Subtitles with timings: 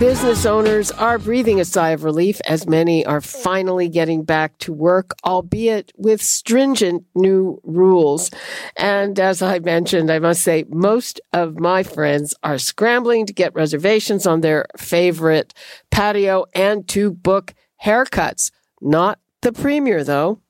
[0.00, 4.72] Business owners are breathing a sigh of relief as many are finally getting back to
[4.72, 8.30] work, albeit with stringent new rules.
[8.78, 13.54] And as I mentioned, I must say, most of my friends are scrambling to get
[13.54, 15.52] reservations on their favorite
[15.90, 17.52] patio and to book
[17.84, 18.52] haircuts.
[18.80, 20.40] Not the premier, though.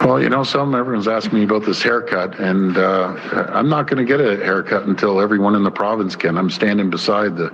[0.00, 3.14] Well, you know, some everyone's asking me about this haircut, and uh,
[3.54, 6.36] I'm not going to get a haircut until everyone in the province can.
[6.36, 7.50] I'm standing beside the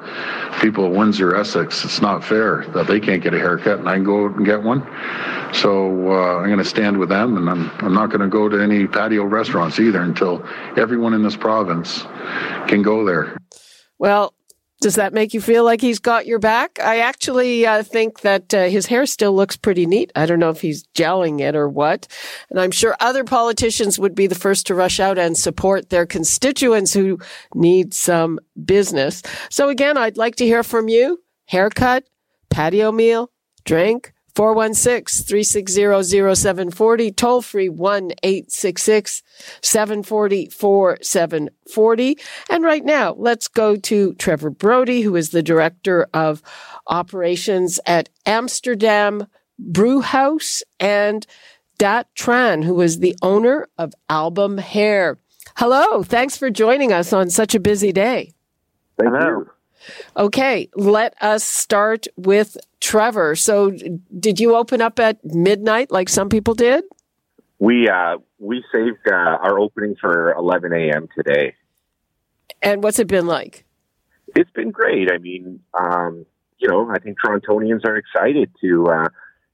[0.61, 1.85] people of Windsor, Essex.
[1.85, 4.45] It's not fair that they can't get a haircut and I can go out and
[4.45, 4.81] get one.
[5.53, 8.49] So uh, I'm going to stand with them, and I'm I'm not going to go
[8.49, 10.45] to any patio restaurants either until
[10.77, 12.03] everyone in this province
[12.67, 13.37] can go there.
[13.99, 14.35] Well,
[14.81, 16.79] does that make you feel like he's got your back?
[16.83, 20.11] I actually uh, think that uh, his hair still looks pretty neat.
[20.17, 22.09] I don't know if he's gelling it or what.
[22.49, 26.07] And I'm sure other politicians would be the first to rush out and support their
[26.07, 27.19] constituents who
[27.55, 29.23] need some business.
[29.51, 31.21] So again, I'd like to hear from you.
[31.47, 32.05] Haircut,
[32.49, 33.31] patio meal,
[33.65, 39.23] drink, 416 360 0740, toll free 1 866
[39.61, 42.19] 740 4740.
[42.49, 46.41] And right now, let's go to Trevor Brodie, who is the director of
[46.87, 49.27] operations at Amsterdam
[49.63, 51.27] BrewHouse, and
[51.77, 55.19] Dat Tran, who is the owner of Album Hair.
[55.57, 58.33] Hello, thanks for joining us on such a busy day.
[58.99, 59.51] Thank you.
[60.17, 62.57] Okay, let us start with
[62.91, 63.37] Trevor.
[63.37, 63.71] So,
[64.19, 66.83] did you open up at midnight like some people did?
[67.61, 71.07] We uh, we saved uh, our opening for 11 a.m.
[71.17, 71.55] today.
[72.61, 73.65] And what's it been like?
[74.35, 75.09] It's been great.
[75.09, 76.27] I mean, um,
[76.59, 79.09] you know, I think Torontonians are excited to uh,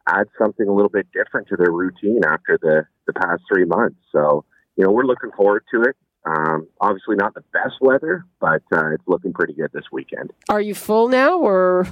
[0.08, 3.98] add something a little bit different to their routine after the the past three months.
[4.12, 4.46] So,
[4.76, 5.96] you know, we're looking forward to it.
[6.26, 10.32] Um, obviously, not the best weather, but uh, it's looking pretty good this weekend.
[10.48, 11.86] Are you full now, or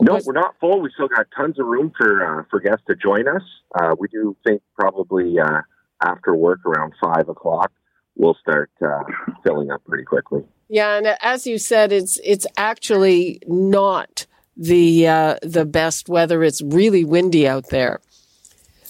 [0.00, 0.20] no?
[0.24, 0.80] We're not full.
[0.80, 3.42] We still got tons of room for uh, for guests to join us.
[3.74, 5.62] Uh, we do think probably uh,
[6.02, 7.72] after work around five o'clock,
[8.16, 9.02] we'll start uh,
[9.42, 10.44] filling up pretty quickly.
[10.68, 14.26] Yeah, and as you said, it's it's actually not
[14.56, 16.42] the uh, the best weather.
[16.44, 18.00] It's really windy out there.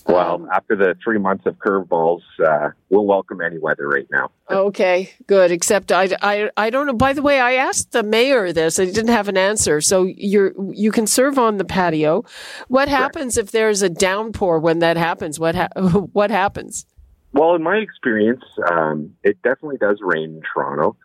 [0.06, 4.30] Well, um, after the three months of curveballs, uh, we'll welcome any weather right now.
[4.50, 5.50] Okay, good.
[5.50, 6.92] Except I, I, I don't know.
[6.92, 9.80] By the way, I asked the mayor this, and he didn't have an answer.
[9.80, 12.24] So you're you can serve on the patio.
[12.68, 15.40] What happens if there's a downpour when that happens?
[15.40, 15.68] What ha-
[16.12, 16.84] what happens?
[17.32, 20.96] Well, in my experience, um, it definitely does rain in Toronto,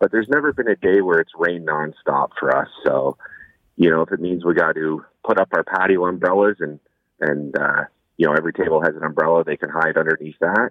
[0.00, 2.68] but there's never been a day where it's rained nonstop for us.
[2.84, 3.18] So,
[3.76, 6.80] you know, if it means we got to put up our patio umbrellas and
[7.20, 7.84] and uh,
[8.16, 9.44] you know, every table has an umbrella.
[9.44, 10.70] They can hide underneath that.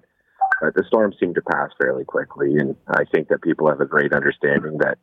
[0.62, 2.56] But the storm seemed to pass fairly quickly.
[2.56, 4.98] And I think that people have a great understanding that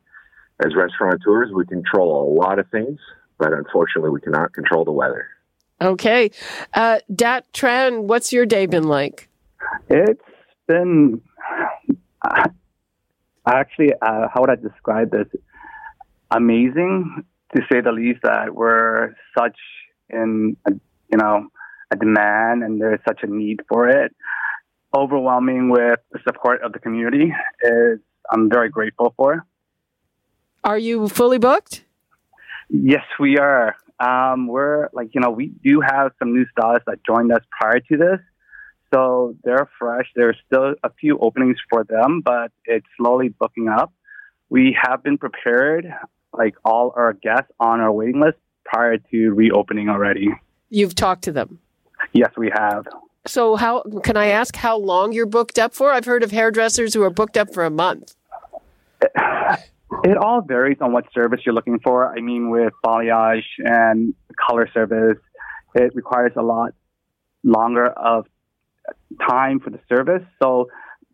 [0.63, 2.99] as restaurateurs, we control a lot of things,
[3.37, 5.27] but unfortunately, we cannot control the weather.
[5.81, 6.31] Okay.
[6.73, 9.29] Uh, Dat Tran, what's your day been like?
[9.89, 10.21] It's
[10.67, 11.21] been
[12.21, 12.47] uh,
[13.45, 15.27] actually, uh, how would I describe this?
[16.31, 19.57] Amazing, to say the least, that we're such
[20.09, 21.47] in, you know,
[21.93, 24.15] a demand and there's such a need for it.
[24.95, 27.33] Overwhelming with the support of the community
[27.63, 27.99] is
[28.31, 29.45] I'm very grateful for.
[30.63, 31.83] Are you fully booked?
[32.69, 33.75] Yes, we are.
[33.99, 37.79] Um, we're like, you know, we do have some new stylists that joined us prior
[37.79, 38.19] to this.
[38.93, 40.07] So they're fresh.
[40.15, 43.91] There's still a few openings for them, but it's slowly booking up.
[44.49, 45.91] We have been prepared,
[46.31, 50.29] like all our guests on our waiting list prior to reopening already.
[50.69, 51.59] You've talked to them?
[52.13, 52.85] Yes, we have.
[53.25, 55.91] So, how can I ask how long you're booked up for?
[55.91, 58.15] I've heard of hairdressers who are booked up for a month.
[60.03, 62.07] It all varies on what service you're looking for.
[62.07, 64.13] I mean, with balayage and
[64.47, 65.17] color service,
[65.75, 66.73] it requires a lot
[67.43, 68.25] longer of
[69.25, 70.23] time for the service.
[70.41, 70.69] So,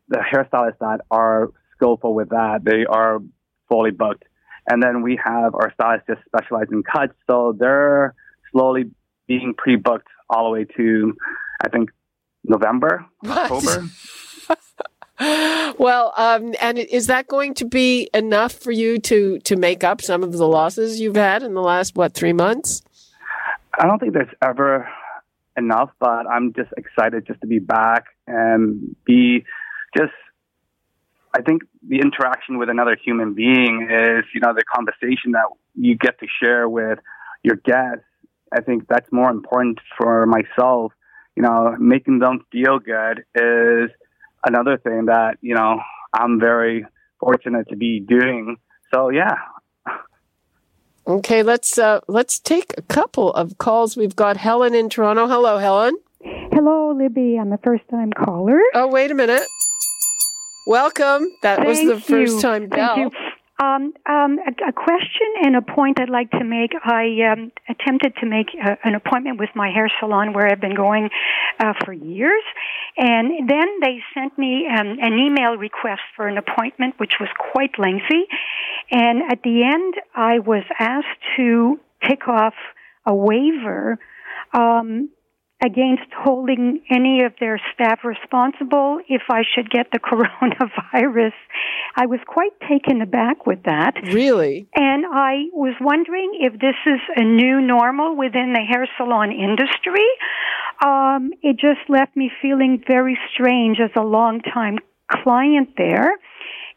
[0.07, 3.19] the hairstylists that are skillful with that, they are
[3.67, 4.23] fully booked.
[4.67, 8.15] And then we have our stylists just specialize in cuts, so they're
[8.51, 8.91] slowly
[9.27, 11.15] being pre-booked all the way to,
[11.61, 11.89] I think,
[12.43, 13.05] November?
[13.25, 13.89] October.
[15.77, 20.01] well, um, and is that going to be enough for you to to make up
[20.01, 22.81] some of the losses you've had in the last what three months?
[23.77, 24.87] I don't think there's ever
[25.57, 29.45] enough, but I'm just excited just to be back and be
[29.95, 30.13] just.
[31.31, 35.45] I think the interaction with another human being is, you know, the conversation that
[35.75, 36.97] you get to share with
[37.43, 38.03] your guests.
[38.53, 40.93] I think that's more important for myself.
[41.35, 43.89] You know, making them feel good is
[44.45, 45.79] another thing that, you know,
[46.13, 46.85] I'm very
[47.19, 48.57] fortunate to be doing.
[48.93, 49.35] So yeah.
[51.07, 53.97] Okay, let's uh, let's take a couple of calls.
[53.97, 55.27] We've got Helen in Toronto.
[55.27, 55.95] Hello, Helen.
[56.51, 57.37] Hello, Libby.
[57.39, 58.59] I'm a first time caller.
[58.75, 59.47] Oh, wait a minute.
[60.67, 61.25] Welcome.
[61.41, 61.99] That Thank was the you.
[61.99, 62.97] first time Thank bell.
[62.97, 63.11] you.
[63.61, 66.71] Um, um, a, a question and a point I'd like to make.
[66.81, 70.75] I um, attempted to make a, an appointment with my hair salon where I've been
[70.75, 71.09] going
[71.59, 72.43] uh, for years,
[72.97, 77.77] and then they sent me um, an email request for an appointment, which was quite
[77.77, 78.27] lengthy.
[78.91, 82.53] And at the end, I was asked to tick off
[83.05, 83.99] a waiver.
[84.53, 85.09] Um,
[85.61, 91.33] against holding any of their staff responsible if I should get the coronavirus.
[91.95, 93.95] I was quite taken aback with that.
[94.03, 94.67] Really?
[94.75, 100.05] And I was wondering if this is a new normal within the hair salon industry.
[100.83, 104.79] Um, it just left me feeling very strange as a longtime
[105.11, 106.13] client there.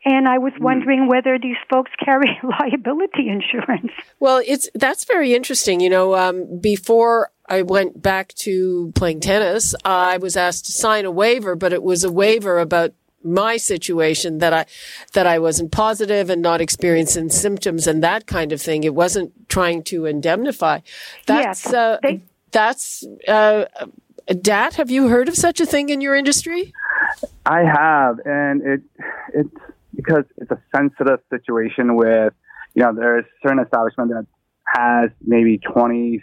[0.04, 3.92] And I was wondering whether these folks carry liability insurance.
[4.18, 5.78] Well, it's that's very interesting.
[5.78, 11.04] You know, um, before I went back to playing tennis, I was asked to sign
[11.04, 14.64] a waiver, but it was a waiver about my situation that I
[15.12, 18.84] that I wasn't positive and not experiencing symptoms and that kind of thing.
[18.84, 20.80] It wasn't trying to indemnify.
[21.26, 22.22] That's Yes, uh, they-
[22.52, 23.66] that's uh,
[24.40, 24.74] Dat.
[24.74, 26.72] Have you heard of such a thing in your industry?
[27.44, 28.80] I have, and it
[29.34, 29.56] it's
[29.94, 32.32] because it's a sensitive situation with
[32.74, 34.26] you know there's certain establishment that
[34.66, 36.20] has maybe twenty a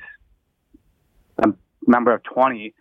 [1.87, 2.73] member of twenty,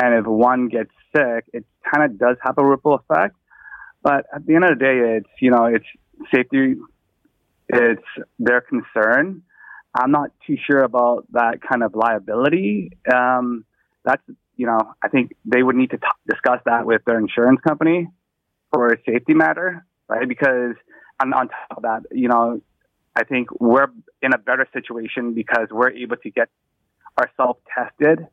[0.00, 3.36] and if one gets sick, it kind of does have a ripple effect.
[4.02, 5.86] But at the end of the day, it's you know it's
[6.34, 6.76] safety,
[7.68, 8.02] it's
[8.38, 9.42] their concern.
[9.94, 12.92] I'm not too sure about that kind of liability.
[13.12, 13.64] Um,
[14.04, 14.22] that's
[14.56, 18.08] you know, I think they would need to t- discuss that with their insurance company
[18.70, 20.28] for a safety matter, right?
[20.28, 20.74] Because
[21.18, 22.60] on top of that, you know,
[23.16, 23.86] I think we're
[24.20, 26.48] in a better situation because we're able to get
[27.18, 28.26] ourselves tested,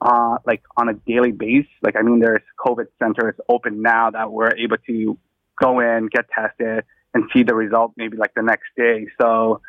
[0.00, 1.70] uh, like on a daily basis.
[1.82, 5.18] Like, I mean, there's COVID centers open now that we're able to
[5.60, 6.84] go in, get tested,
[7.14, 9.06] and see the result maybe like the next day.
[9.20, 9.60] So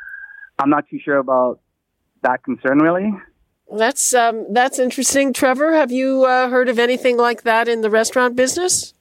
[0.59, 1.59] I'm not too sure about
[2.23, 3.13] that concern really.
[3.71, 5.33] That's um, that's interesting.
[5.33, 8.93] Trevor, have you uh, heard of anything like that in the restaurant business?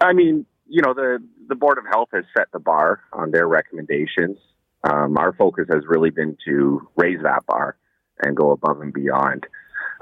[0.00, 3.46] I mean, you know, the the board of health has set the bar on their
[3.46, 4.38] recommendations.
[4.82, 7.76] Um, our focus has really been to raise that bar
[8.22, 9.46] and go above and beyond.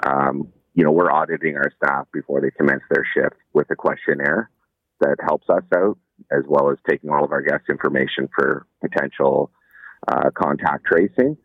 [0.06, 4.50] Um, you know, we're auditing our staff before they commence their shift with a questionnaire
[5.00, 5.98] that helps us out,
[6.30, 9.50] as well as taking all of our guest information for potential
[10.06, 11.36] uh, contact tracing.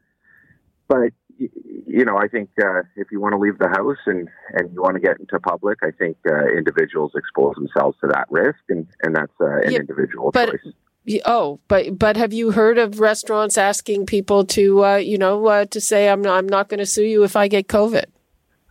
[0.88, 4.72] But you know, I think uh, if you want to leave the house and, and
[4.72, 8.60] you want to get into public, I think uh, individuals expose themselves to that risk,
[8.70, 10.74] and, and that's uh, an Yeah, individual but- choice.
[11.26, 15.66] Oh, but but have you heard of restaurants asking people to uh, you know uh,
[15.66, 18.06] to say I'm not, I'm not going to sue you if I get COVID?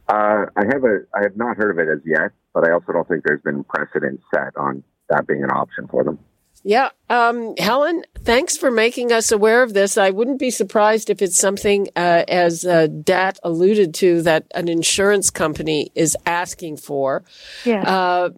[0.08, 2.92] Uh, I have a I have not heard of it as yet, but I also
[2.92, 6.18] don't think there's been precedent set on that being an option for them.
[6.64, 9.98] Yeah, um, Helen, thanks for making us aware of this.
[9.98, 14.68] I wouldn't be surprised if it's something, uh, as uh, Dat alluded to, that an
[14.68, 17.24] insurance company is asking for.
[17.64, 17.82] Yeah.
[17.82, 18.30] Uh,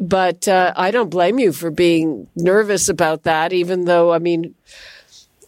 [0.00, 4.54] but uh, I don't blame you for being nervous about that, even though, I mean,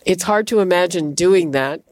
[0.04, 1.82] it's hard to imagine doing that.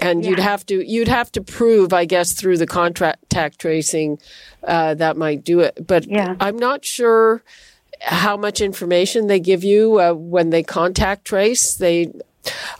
[0.00, 4.18] And you'd have to you'd have to prove, I guess, through the contact tracing
[4.64, 5.86] uh, that might do it.
[5.86, 6.36] But Yeah.
[6.40, 7.42] I'm not sure
[8.00, 11.74] how much information they give you uh, when they contact trace.
[11.74, 12.12] They,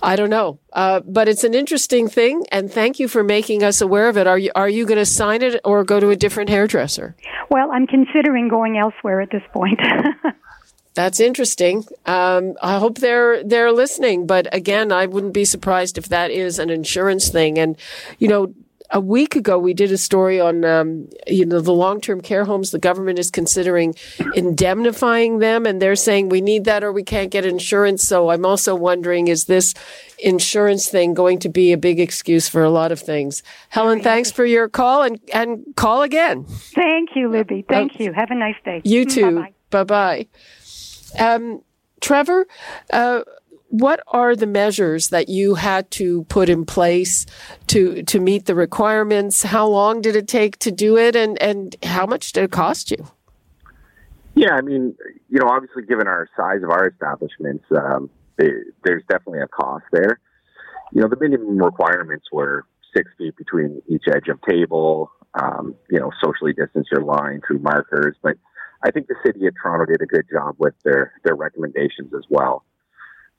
[0.01, 2.45] I don't know, uh, but it's an interesting thing.
[2.53, 4.27] And thank you for making us aware of it.
[4.29, 7.17] Are you are you going to sign it or go to a different hairdresser?
[7.51, 9.81] well, I'm considering going elsewhere at this point.
[10.99, 11.85] That's interesting.
[12.07, 14.27] Um, I hope they're they're listening.
[14.27, 17.57] But again, I wouldn't be surprised if that is an insurance thing.
[17.57, 17.77] And
[18.19, 18.53] you know,
[18.91, 22.45] a week ago we did a story on um, you know the long term care
[22.45, 22.73] homes.
[22.73, 23.95] The government is considering
[24.35, 28.03] indemnifying them, and they're saying we need that or we can't get insurance.
[28.03, 29.75] So I'm also wondering, is this
[30.19, 33.45] insurance thing going to be a big excuse for a lot of things?
[33.69, 36.45] Helen, thanks for your call and and call again.
[36.75, 37.65] Thank you, Libby.
[37.69, 38.13] Thank you.
[38.13, 38.81] Have a nice day.
[38.83, 39.45] You Mm, too.
[39.71, 40.27] Bye bye.
[41.19, 41.63] Um,
[42.01, 42.47] Trevor,
[42.93, 43.23] uh,
[43.69, 47.27] what are the measures that you had to put in place
[47.69, 49.43] to to meet the requirements?
[49.43, 52.91] How long did it take to do it, and and how much did it cost
[52.91, 53.07] you?
[54.35, 54.95] Yeah, I mean,
[55.29, 59.85] you know, obviously, given our size of our establishments, um, it, there's definitely a cost
[59.93, 60.21] there.
[60.93, 62.65] You know, the minimum requirements were
[62.97, 65.11] six feet between each edge of table.
[65.35, 68.37] Um, you know, socially distance your line through markers, but
[68.83, 72.25] I think the city of Toronto did a good job with their their recommendations as
[72.29, 72.65] well.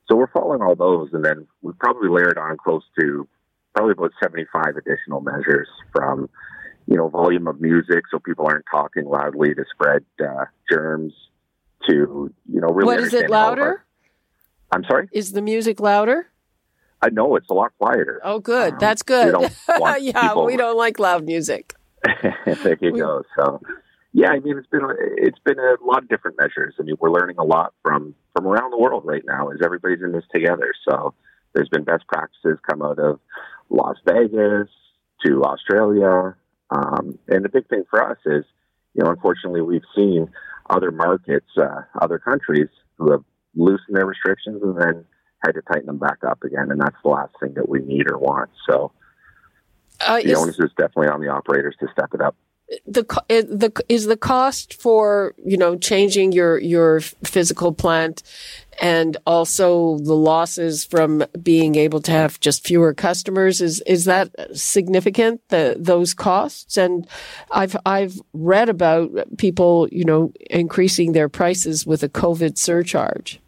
[0.08, 3.28] So we're following all those, and then we probably layered on close to
[3.74, 6.28] probably about 75 additional measures from,
[6.86, 11.12] you know, volume of music so people aren't talking loudly to spread uh, germs
[11.88, 12.86] to, you know, really.
[12.86, 13.62] What is it louder?
[13.62, 13.84] Our,
[14.72, 15.08] I'm sorry?
[15.12, 16.26] Is the music louder?
[17.02, 18.20] I know it's a lot quieter.
[18.22, 18.74] Oh, good.
[18.74, 19.34] Um, That's good.
[20.00, 20.44] yeah, people...
[20.44, 21.74] we don't like loud music.
[22.22, 23.00] there you we...
[23.00, 23.22] go.
[23.36, 23.60] So,
[24.12, 24.82] yeah, I mean, it's been
[25.18, 26.74] it's been a lot of different measures.
[26.78, 30.02] I mean, we're learning a lot from from around the world right now as everybody's
[30.02, 30.72] in this together.
[30.88, 31.14] So
[31.52, 33.20] there's been best practices come out of
[33.68, 34.68] Las Vegas
[35.24, 36.34] to Australia,
[36.70, 38.44] um, and the big thing for us is,
[38.94, 40.28] you know, unfortunately, we've seen
[40.68, 43.22] other markets, uh, other countries who have
[43.54, 45.04] loosened their restrictions and then
[45.44, 48.10] had to tighten them back up again, and that's the last thing that we need
[48.10, 48.50] or want.
[48.68, 48.92] So.
[50.02, 52.34] Uh, the onus is definitely on the operators to step it up
[52.86, 58.22] the the is the cost for you know changing your your physical plant
[58.80, 64.30] and also the losses from being able to have just fewer customers is is that
[64.56, 66.76] significant the those costs?
[66.76, 67.06] And
[67.50, 73.40] i've i've read about people you know increasing their prices with a covid surcharge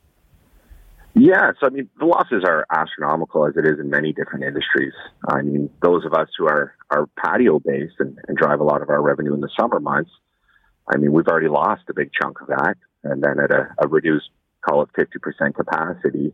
[1.15, 4.95] yeah, so I mean, the losses are astronomical as it is in many different industries.
[5.29, 8.81] I mean, those of us who are, are patio based and, and drive a lot
[8.81, 10.11] of our revenue in the summer months,
[10.89, 12.77] I mean, we've already lost a big chunk of that.
[13.05, 14.31] And then at a, a reduced,
[14.67, 16.33] call it 50% capacity,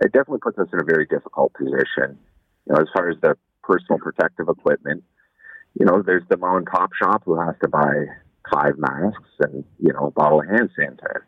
[0.00, 2.18] it definitely puts us in a very difficult position.
[2.66, 5.04] You know, as far as the personal protective equipment,
[5.78, 8.06] you know, there's the mom and pop shop who has to buy
[8.50, 11.22] five masks and, you know, a bottle of hand sanitizer.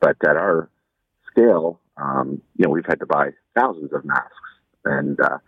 [0.00, 0.68] But at our
[1.30, 4.30] scale, um, you know, we've had to buy thousands of masks
[4.84, 5.38] and uh,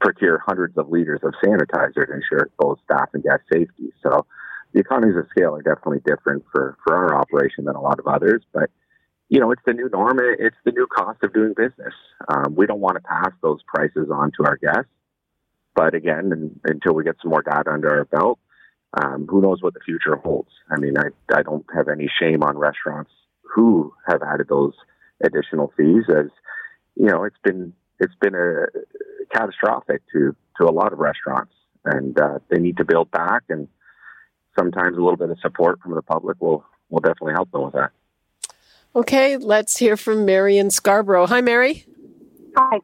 [0.00, 3.92] procure hundreds of liters of sanitizer to ensure both staff and guest safety.
[4.02, 4.26] So
[4.72, 8.06] the economies of scale are definitely different for, for our operation than a lot of
[8.06, 8.70] others, but
[9.28, 10.20] you know, it's the new norm.
[10.20, 11.94] It's the new cost of doing business.
[12.28, 14.90] Um, we don't want to pass those prices on to our guests.
[15.74, 18.38] But again, and, until we get some more data under our belt,
[19.02, 20.50] um, who knows what the future holds?
[20.70, 23.10] I mean, I, I don't have any shame on restaurants
[23.42, 24.74] who have added those
[25.22, 26.26] additional fees as
[26.96, 28.66] you know it's been it's been a
[29.34, 31.52] catastrophic to to a lot of restaurants.
[31.84, 33.68] And uh, they need to build back and
[34.56, 37.74] sometimes a little bit of support from the public will will definitely help them with
[37.74, 37.90] that.
[38.96, 41.26] Okay let's hear from mary in scarborough.
[41.26, 41.84] Hi mary.
[42.56, 42.78] Hi.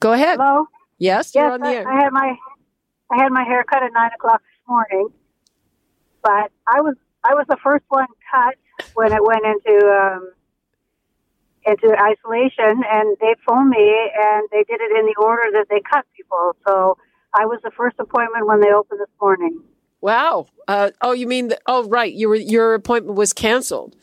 [0.00, 0.38] Go ahead.
[0.38, 0.66] Hello?
[0.98, 1.88] Yes, yes on the air.
[1.88, 2.36] I had my
[3.10, 5.08] i had my hair cut at nine o'clock this morning
[6.22, 8.54] but i was i was the first one cut
[8.94, 10.30] when it went into um
[11.66, 15.80] into isolation, and they phoned me, and they did it in the order that they
[15.90, 16.56] cut people.
[16.66, 16.98] So
[17.34, 19.60] I was the first appointment when they opened this morning.
[20.00, 20.46] Wow.
[20.68, 23.96] Uh, oh, you mean the, oh right, you were your appointment was canceled.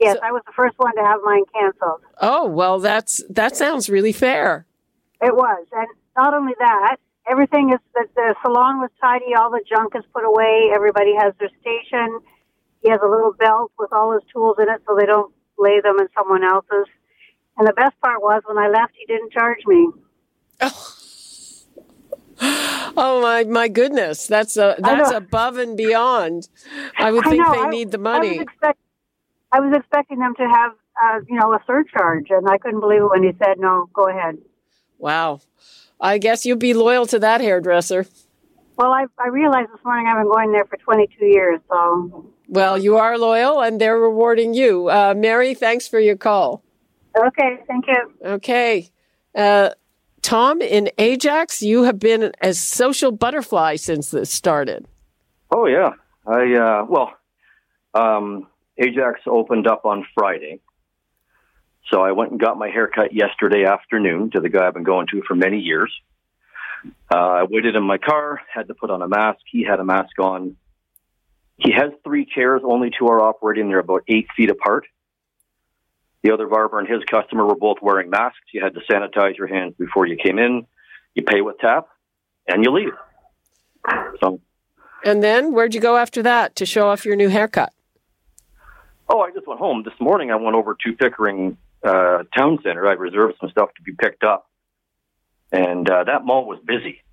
[0.00, 2.00] Yes, so, I was the first one to have mine canceled.
[2.20, 4.66] Oh well, that's that sounds really fair.
[5.22, 6.96] It was, and not only that,
[7.30, 9.34] everything is that the salon was tidy.
[9.34, 10.70] All the junk is put away.
[10.74, 12.20] Everybody has their station.
[12.82, 15.80] He has a little belt with all his tools in it, so they don't lay
[15.80, 16.86] them in someone else's.
[17.56, 19.88] And the best part was when I left, he didn't charge me.
[20.60, 20.94] Oh.
[22.96, 26.48] Oh my my goodness, that's a that's above and beyond.
[26.96, 28.28] I would think I they I, need the money.
[28.28, 28.78] I was, expect,
[29.52, 33.02] I was, expecting them to have uh, you know a surcharge, and I couldn't believe
[33.02, 33.88] it when he said no.
[33.92, 34.38] Go ahead.
[34.98, 35.40] Wow,
[36.00, 38.06] I guess you'd be loyal to that hairdresser.
[38.76, 42.33] Well, I, I realized this morning I've been going there for 22 years, so.
[42.48, 44.90] Well, you are loyal and they're rewarding you.
[44.90, 46.62] Uh, Mary, thanks for your call.
[47.16, 48.12] Okay, thank you.
[48.24, 48.90] Okay.
[49.34, 49.70] Uh,
[50.22, 54.86] Tom, in Ajax, you have been a social butterfly since this started.
[55.50, 55.90] Oh, yeah.
[56.26, 57.12] I, uh, well,
[57.94, 58.46] um,
[58.78, 60.60] Ajax opened up on Friday.
[61.90, 65.06] So I went and got my haircut yesterday afternoon to the guy I've been going
[65.08, 65.92] to for many years.
[67.12, 69.40] Uh, I waited in my car, had to put on a mask.
[69.50, 70.56] He had a mask on.
[71.56, 73.68] He has three chairs, only two are operating.
[73.68, 74.86] They're about eight feet apart.
[76.22, 78.40] The other barber and his customer were both wearing masks.
[78.52, 80.66] You had to sanitize your hands before you came in.
[81.14, 81.86] You pay with tap,
[82.48, 82.94] and you leave.
[84.20, 84.40] So.
[85.04, 87.72] And then, where'd you go after that to show off your new haircut?
[89.08, 90.30] Oh, I just went home this morning.
[90.30, 92.88] I went over to Pickering uh, town center.
[92.88, 94.48] I reserved some stuff to be picked up,
[95.52, 97.03] and uh, that mall was busy.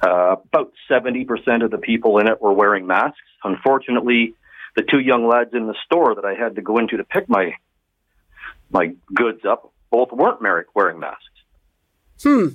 [0.00, 1.26] Uh, about 70%
[1.64, 3.18] of the people in it were wearing masks.
[3.42, 4.34] Unfortunately,
[4.76, 7.28] the two young lads in the store that I had to go into to pick
[7.28, 7.54] my
[8.70, 10.40] my goods up both weren't
[10.74, 11.24] wearing masks.
[12.22, 12.48] Hmm.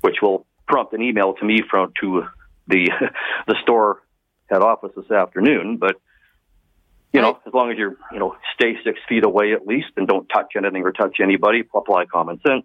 [0.00, 2.24] Which will prompt an email to me from to
[2.66, 2.90] the
[3.46, 4.02] the store
[4.50, 5.76] head office this afternoon.
[5.76, 6.00] But
[7.12, 10.08] you know, as long as you're you know stay six feet away at least and
[10.08, 12.64] don't touch anything or touch anybody, apply common sense.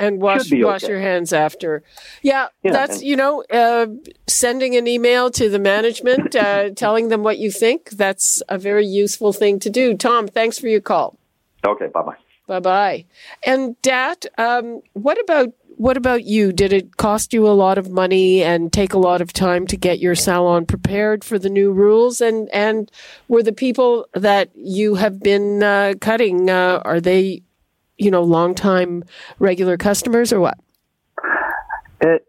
[0.00, 0.92] And wash wash okay.
[0.92, 1.82] your hands after.
[2.22, 3.86] Yeah, Yeah, that's and- you know, uh,
[4.26, 7.90] sending an email to the management, uh, telling them what you think.
[7.90, 9.96] That's a very useful thing to do.
[9.96, 11.18] Tom, thanks for your call.
[11.64, 12.16] Okay, bye bye.
[12.46, 13.04] Bye bye.
[13.44, 16.52] And Dat, um, what about what about you?
[16.52, 19.78] Did it cost you a lot of money and take a lot of time to
[19.78, 22.20] get your salon prepared for the new rules?
[22.20, 22.90] And and
[23.28, 27.42] were the people that you have been uh, cutting uh, are they,
[28.00, 29.04] you know, longtime
[29.38, 30.58] regular customers or what?
[32.00, 32.26] It,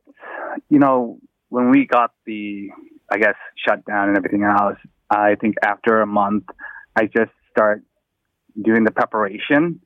[0.70, 1.18] you know,
[1.50, 2.70] when we got the,
[3.10, 3.36] I guess,
[3.66, 4.78] shutdown and everything else,
[5.10, 6.44] I think after a month,
[6.96, 7.84] I just start
[8.62, 9.80] doing the preparation.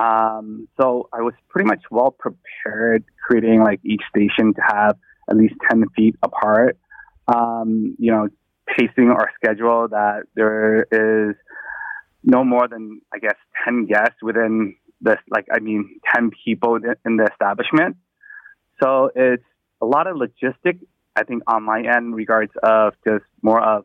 [0.00, 4.96] Um, so I was pretty much well prepared, creating like each station to have
[5.28, 6.78] at least 10 feet apart.
[7.26, 8.28] Um, you know,
[8.68, 11.34] pacing our schedule that there is
[12.22, 17.16] no more than, I guess, 10 guests within this, like, I mean, 10 people in
[17.16, 17.96] the establishment.
[18.82, 19.44] So it's
[19.80, 20.80] a lot of logistic,
[21.14, 23.84] I think, on my end, regards of just more of,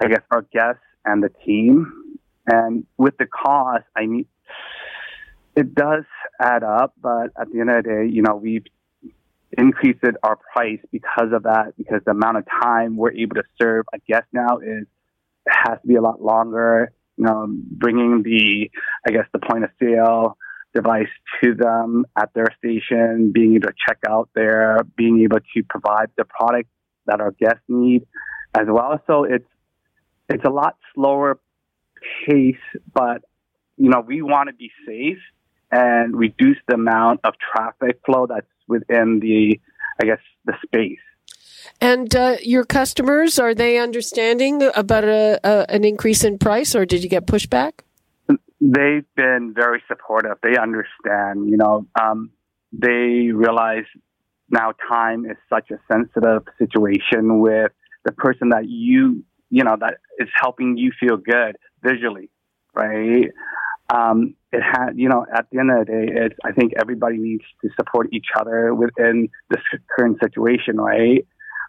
[0.00, 2.18] I guess, our guests and the team.
[2.46, 4.26] And with the cost, I mean,
[5.56, 6.04] it does
[6.40, 8.66] add up, but at the end of the day, you know, we've
[9.56, 13.86] increased our price because of that, because the amount of time we're able to serve
[13.94, 14.86] a guest now is,
[15.48, 16.92] has to be a lot longer.
[17.16, 18.70] You know, bringing the,
[19.06, 20.36] I guess, the point of sale
[20.74, 21.08] device
[21.42, 26.10] to them at their station, being able to check out there, being able to provide
[26.16, 26.68] the product
[27.06, 28.06] that our guests need
[28.54, 29.00] as well.
[29.06, 29.48] So it's,
[30.28, 31.38] it's a lot slower
[32.26, 32.56] pace,
[32.92, 33.22] but
[33.76, 35.18] you know, we want to be safe
[35.70, 39.60] and reduce the amount of traffic flow that's within the,
[40.00, 40.98] I guess, the space.
[41.80, 46.86] And uh, your customers are they understanding about a, a, an increase in price, or
[46.86, 47.80] did you get pushback?
[48.60, 50.38] They've been very supportive.
[50.42, 52.30] They understand, you know, um,
[52.72, 53.84] they realize
[54.50, 57.72] now time is such a sensitive situation with
[58.04, 62.30] the person that you, you know, that is helping you feel good visually,
[62.74, 63.30] right?
[63.94, 67.18] um, it had, you know, at the end of the day, it's, I think everybody
[67.18, 69.60] needs to support each other within this
[69.96, 71.26] current situation, right?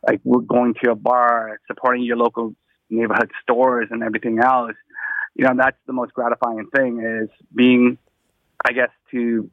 [0.07, 2.55] Like we're going to a bar, supporting your local
[2.89, 4.75] neighborhood stores and everything else.
[5.35, 7.97] You know, that's the most gratifying thing is being,
[8.65, 9.49] I guess, to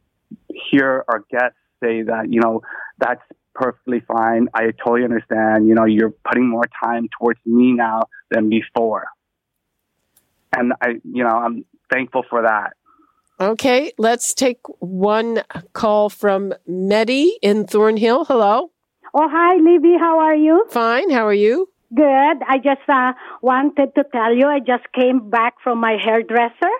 [0.71, 2.61] hear our guests say that, you know,
[2.97, 3.21] that's
[3.53, 4.47] perfectly fine.
[4.53, 5.67] I totally understand.
[5.67, 9.07] You know, you're putting more time towards me now than before.
[10.55, 12.73] And I, you know, I'm thankful for that.
[13.39, 18.25] Okay, let's take one call from Medi in Thornhill.
[18.25, 18.71] Hello.
[19.17, 19.95] Oh, hi, Libby.
[19.97, 20.65] How are you?
[20.69, 21.09] Fine.
[21.09, 21.69] How are you?
[21.95, 22.03] Good.
[22.49, 26.75] I just uh, wanted to tell you I just came back from my hairdresser.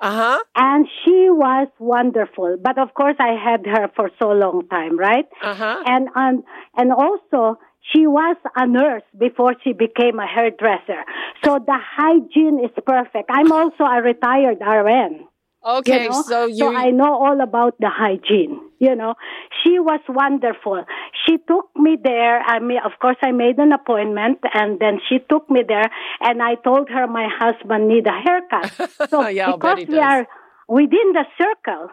[0.00, 0.38] Uh huh.
[0.56, 2.56] And she was wonderful.
[2.60, 5.26] But of course, I had her for so long time, right?
[5.40, 5.82] Uh huh.
[5.86, 6.42] And um,
[6.76, 7.60] and also
[7.92, 11.04] she was a nurse before she became a hairdresser.
[11.44, 13.30] So the hygiene is perfect.
[13.30, 15.28] I'm also a retired RN.
[15.66, 16.22] Okay, you know?
[16.22, 16.56] so you.
[16.58, 18.60] so I know all about the hygiene.
[18.78, 19.14] You know,
[19.62, 20.84] she was wonderful.
[21.26, 22.40] She took me there.
[22.40, 26.42] I mean, of course, I made an appointment, and then she took me there, and
[26.42, 28.70] I told her my husband need a haircut.
[29.10, 29.98] So Yeah, because we does.
[29.98, 30.26] are
[30.68, 31.90] within the circle,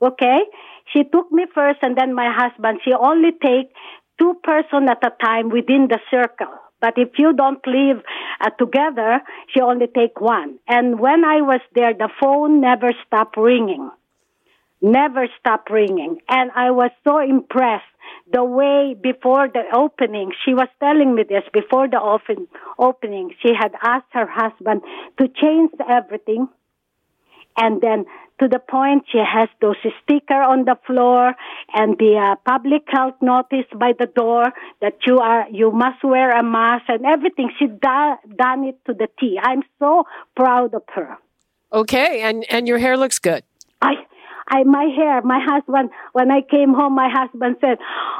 [0.00, 0.40] okay?
[0.92, 2.80] She took me first, and then my husband.
[2.84, 3.74] She only take
[4.18, 6.54] two person at a time within the circle.
[6.82, 8.02] But if you don't live
[8.40, 9.20] uh, together,
[9.54, 10.58] she only take one.
[10.68, 13.88] And when I was there, the phone never stopped ringing.
[14.82, 16.18] Never stopped ringing.
[16.28, 17.84] And I was so impressed
[18.32, 23.52] the way before the opening, she was telling me this before the open, opening, she
[23.54, 24.82] had asked her husband
[25.18, 26.48] to change everything.
[27.56, 28.06] And then
[28.42, 31.32] to the point she has those sticker on the floor
[31.74, 36.36] and the uh, public health notice by the door that you are you must wear
[36.36, 39.38] a mask and everything she da- done it to the T.
[39.40, 41.16] I'm so proud of her.
[41.72, 43.44] Okay, and and your hair looks good.
[43.80, 43.94] I
[44.48, 47.78] I my hair, my husband when I came home my husband said,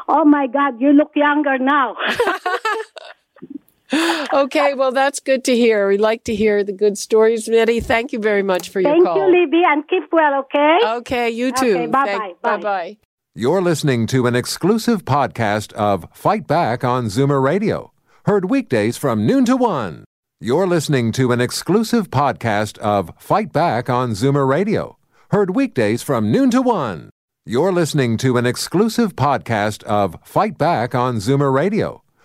[0.09, 1.97] "Oh my god, you look younger now."
[3.92, 5.88] okay, well, that's good to hear.
[5.88, 7.81] We like to hear the good stories, Mitty.
[7.81, 9.16] Thank you very much for your Thank call.
[9.16, 10.78] Thank you, Libby, and keep well, okay?
[10.85, 11.74] Okay, you too.
[11.74, 12.57] Okay, bye-bye, Thank- bye.
[12.57, 12.96] Bye-bye.
[13.35, 17.92] You're listening to an exclusive podcast of Fight Back on Zoomer Radio,
[18.26, 20.05] heard weekdays from noon to one.
[20.40, 24.98] You're listening to an exclusive podcast of Fight Back on Zoomer Radio,
[25.31, 27.09] heard weekdays from noon to one.
[27.46, 32.02] You're listening to an exclusive podcast of Fight Back on Zoomer Radio,